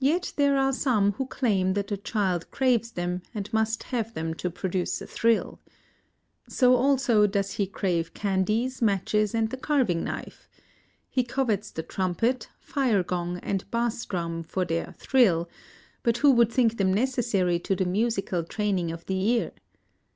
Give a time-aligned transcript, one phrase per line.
[0.00, 4.34] Yet there are some who claim that the child craves them, and must have them
[4.34, 5.60] to produce a thrill.
[6.48, 10.48] So also does he crave candies, matches, and the carving knife.
[11.08, 15.48] He covets the trumpet, fire gong, and bass drum for their "thrill";
[16.02, 19.52] but who would think them necessary to the musical training of the ear?